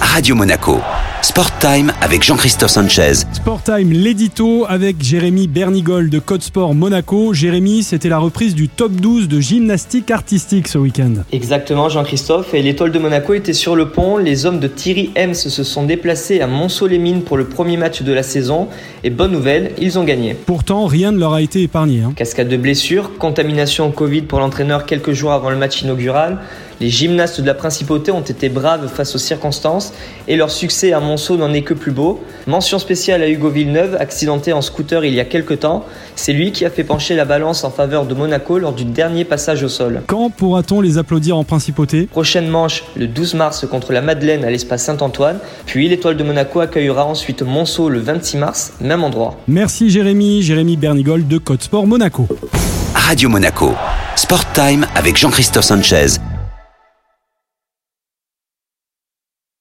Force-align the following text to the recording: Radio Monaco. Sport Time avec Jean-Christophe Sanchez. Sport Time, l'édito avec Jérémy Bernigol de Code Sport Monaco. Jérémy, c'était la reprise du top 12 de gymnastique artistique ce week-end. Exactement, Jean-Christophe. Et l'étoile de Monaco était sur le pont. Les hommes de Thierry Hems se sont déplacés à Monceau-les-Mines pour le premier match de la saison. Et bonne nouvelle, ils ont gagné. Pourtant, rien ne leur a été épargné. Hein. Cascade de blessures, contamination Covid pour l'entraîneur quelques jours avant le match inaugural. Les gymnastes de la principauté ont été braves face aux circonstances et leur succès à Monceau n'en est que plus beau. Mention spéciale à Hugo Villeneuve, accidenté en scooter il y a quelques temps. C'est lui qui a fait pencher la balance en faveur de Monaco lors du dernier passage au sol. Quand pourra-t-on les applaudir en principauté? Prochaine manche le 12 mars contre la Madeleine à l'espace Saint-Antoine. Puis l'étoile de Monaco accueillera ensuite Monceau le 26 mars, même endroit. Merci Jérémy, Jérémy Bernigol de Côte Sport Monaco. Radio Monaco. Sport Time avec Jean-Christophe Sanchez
Radio 0.00 0.36
Monaco. 0.36 0.78
Sport 1.22 1.58
Time 1.58 1.92
avec 2.00 2.22
Jean-Christophe 2.22 2.70
Sanchez. 2.70 3.14
Sport 3.32 3.64
Time, 3.64 3.90
l'édito 3.90 4.64
avec 4.68 5.02
Jérémy 5.02 5.48
Bernigol 5.48 6.08
de 6.08 6.20
Code 6.20 6.42
Sport 6.42 6.72
Monaco. 6.74 7.34
Jérémy, 7.34 7.82
c'était 7.82 8.08
la 8.08 8.18
reprise 8.18 8.54
du 8.54 8.68
top 8.68 8.92
12 8.92 9.26
de 9.26 9.40
gymnastique 9.40 10.12
artistique 10.12 10.68
ce 10.68 10.78
week-end. 10.78 11.14
Exactement, 11.32 11.88
Jean-Christophe. 11.88 12.54
Et 12.54 12.62
l'étoile 12.62 12.92
de 12.92 12.98
Monaco 13.00 13.34
était 13.34 13.54
sur 13.54 13.74
le 13.74 13.88
pont. 13.88 14.18
Les 14.18 14.46
hommes 14.46 14.60
de 14.60 14.68
Thierry 14.68 15.10
Hems 15.16 15.34
se 15.34 15.64
sont 15.64 15.82
déplacés 15.82 16.40
à 16.40 16.46
Monceau-les-Mines 16.46 17.22
pour 17.22 17.36
le 17.36 17.46
premier 17.46 17.76
match 17.76 18.02
de 18.02 18.12
la 18.12 18.22
saison. 18.22 18.68
Et 19.02 19.10
bonne 19.10 19.32
nouvelle, 19.32 19.72
ils 19.78 19.98
ont 19.98 20.04
gagné. 20.04 20.34
Pourtant, 20.34 20.86
rien 20.86 21.10
ne 21.10 21.18
leur 21.18 21.32
a 21.32 21.42
été 21.42 21.62
épargné. 21.62 22.02
Hein. 22.02 22.12
Cascade 22.14 22.48
de 22.48 22.56
blessures, 22.56 23.18
contamination 23.18 23.90
Covid 23.90 24.22
pour 24.22 24.38
l'entraîneur 24.38 24.86
quelques 24.86 25.12
jours 25.12 25.32
avant 25.32 25.50
le 25.50 25.56
match 25.56 25.82
inaugural. 25.82 26.38
Les 26.80 26.90
gymnastes 26.90 27.40
de 27.40 27.46
la 27.46 27.54
principauté 27.54 28.10
ont 28.10 28.20
été 28.20 28.48
braves 28.48 28.88
face 28.88 29.14
aux 29.14 29.18
circonstances 29.24 29.92
et 30.28 30.36
leur 30.36 30.50
succès 30.50 30.92
à 30.92 31.00
Monceau 31.00 31.36
n'en 31.36 31.52
est 31.52 31.62
que 31.62 31.74
plus 31.74 31.92
beau. 31.92 32.22
Mention 32.46 32.78
spéciale 32.78 33.22
à 33.22 33.28
Hugo 33.28 33.48
Villeneuve, 33.48 33.96
accidenté 33.98 34.52
en 34.52 34.62
scooter 34.62 35.04
il 35.04 35.14
y 35.14 35.20
a 35.20 35.24
quelques 35.24 35.60
temps. 35.60 35.84
C'est 36.16 36.32
lui 36.32 36.52
qui 36.52 36.64
a 36.64 36.70
fait 36.70 36.84
pencher 36.84 37.14
la 37.16 37.24
balance 37.24 37.64
en 37.64 37.70
faveur 37.70 38.06
de 38.06 38.14
Monaco 38.14 38.58
lors 38.58 38.72
du 38.72 38.84
dernier 38.84 39.24
passage 39.24 39.62
au 39.62 39.68
sol. 39.68 40.02
Quand 40.06 40.30
pourra-t-on 40.30 40.80
les 40.80 40.98
applaudir 40.98 41.36
en 41.36 41.44
principauté? 41.44 42.06
Prochaine 42.06 42.48
manche 42.48 42.84
le 42.96 43.06
12 43.06 43.34
mars 43.34 43.66
contre 43.66 43.92
la 43.92 44.00
Madeleine 44.00 44.44
à 44.44 44.50
l'espace 44.50 44.84
Saint-Antoine. 44.84 45.38
Puis 45.66 45.88
l'étoile 45.88 46.16
de 46.16 46.24
Monaco 46.24 46.60
accueillera 46.60 47.04
ensuite 47.04 47.42
Monceau 47.42 47.88
le 47.88 48.00
26 48.00 48.36
mars, 48.36 48.72
même 48.80 49.04
endroit. 49.04 49.36
Merci 49.48 49.90
Jérémy, 49.90 50.42
Jérémy 50.42 50.76
Bernigol 50.76 51.26
de 51.26 51.38
Côte 51.38 51.62
Sport 51.62 51.86
Monaco. 51.86 52.26
Radio 52.94 53.28
Monaco. 53.28 53.72
Sport 54.16 54.52
Time 54.52 54.86
avec 54.94 55.16
Jean-Christophe 55.16 55.64
Sanchez 55.64 56.18